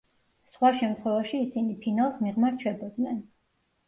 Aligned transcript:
სხვა 0.53 0.69
შემთხვევაში 0.77 1.41
ისინი 1.47 1.75
ფინალს 1.83 2.17
მიღმა 2.23 2.51
რჩებოდნენ. 2.57 3.21